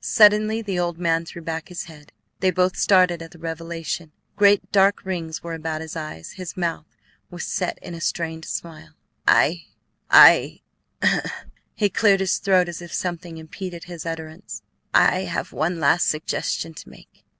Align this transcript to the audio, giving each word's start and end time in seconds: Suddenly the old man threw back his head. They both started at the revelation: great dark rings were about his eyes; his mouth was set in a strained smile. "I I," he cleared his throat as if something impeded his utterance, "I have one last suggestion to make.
Suddenly 0.00 0.62
the 0.62 0.78
old 0.78 0.98
man 0.98 1.24
threw 1.24 1.42
back 1.42 1.68
his 1.68 1.86
head. 1.86 2.12
They 2.38 2.52
both 2.52 2.76
started 2.76 3.20
at 3.20 3.32
the 3.32 3.40
revelation: 3.40 4.12
great 4.36 4.70
dark 4.70 5.04
rings 5.04 5.42
were 5.42 5.52
about 5.52 5.80
his 5.80 5.96
eyes; 5.96 6.30
his 6.34 6.56
mouth 6.56 6.86
was 7.28 7.44
set 7.44 7.80
in 7.82 7.92
a 7.92 8.00
strained 8.00 8.44
smile. 8.44 8.94
"I 9.26 9.64
I," 10.08 10.60
he 11.74 11.90
cleared 11.90 12.20
his 12.20 12.38
throat 12.38 12.68
as 12.68 12.80
if 12.80 12.94
something 12.94 13.36
impeded 13.36 13.82
his 13.90 14.06
utterance, 14.06 14.62
"I 14.94 15.22
have 15.22 15.50
one 15.50 15.80
last 15.80 16.06
suggestion 16.06 16.72
to 16.74 16.88
make. 16.88 17.24